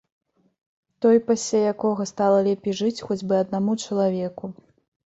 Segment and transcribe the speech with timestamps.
[1.01, 4.55] Той пасля якога стала лепей жыць хоць бы аднаму чалавеку.